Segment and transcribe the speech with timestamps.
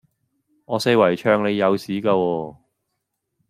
[0.65, 2.55] 我四圍唱你有屎架喎